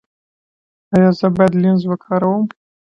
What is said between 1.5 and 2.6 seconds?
لینز وکاروم؟